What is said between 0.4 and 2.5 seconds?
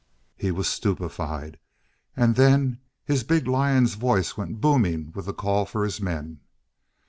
was stupefied, and